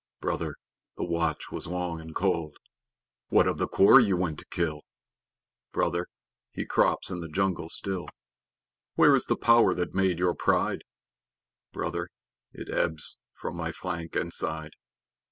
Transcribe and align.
Brother, 0.19 0.55
the 0.97 1.03
watch 1.03 1.51
was 1.51 1.67
long 1.67 2.01
and 2.01 2.15
cold. 2.15 2.57
What 3.27 3.45
of 3.47 3.59
the 3.59 3.67
quarry 3.67 4.05
ye 4.05 4.13
went 4.13 4.39
to 4.39 4.47
kill? 4.47 4.81
Brother, 5.71 6.07
he 6.49 6.65
crops 6.65 7.11
in 7.11 7.21
the 7.21 7.29
jungle 7.29 7.69
still. 7.69 8.07
Where 8.95 9.15
is 9.15 9.25
the 9.25 9.35
power 9.35 9.75
that 9.75 9.93
made 9.93 10.17
your 10.17 10.33
pride? 10.33 10.81
Brother, 11.71 12.09
it 12.51 12.67
ebbs 12.67 13.19
from 13.39 13.55
my 13.55 13.71
flank 13.71 14.15
and 14.15 14.33
side. 14.33 14.71